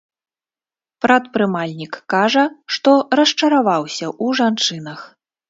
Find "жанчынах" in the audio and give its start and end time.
4.43-4.99